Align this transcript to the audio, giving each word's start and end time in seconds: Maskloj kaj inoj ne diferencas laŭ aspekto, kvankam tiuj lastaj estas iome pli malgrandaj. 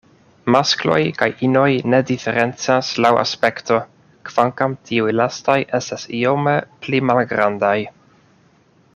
Maskloj 0.53 0.99
kaj 1.17 1.27
inoj 1.47 1.67
ne 1.93 1.97
diferencas 2.11 2.89
laŭ 3.05 3.11
aspekto, 3.23 3.77
kvankam 4.29 4.73
tiuj 4.87 5.13
lastaj 5.19 5.59
estas 5.81 6.07
iome 6.21 6.55
pli 6.87 7.03
malgrandaj. 7.11 7.77